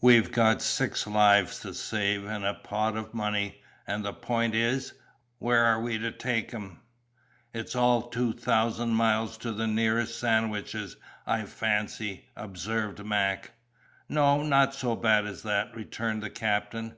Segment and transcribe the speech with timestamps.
[0.00, 4.94] We've got six lives to save, and a pot of money; and the point is,
[5.38, 6.80] where are we to take 'em?"
[7.52, 10.96] "It's all two thousand miles to the nearest of the Sandwiches,
[11.26, 13.50] I fancy," observed Mac.
[14.08, 16.96] "No, not so bad as that," returned the captain.